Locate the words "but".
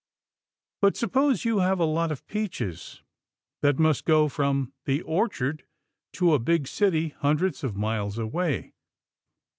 0.81-0.97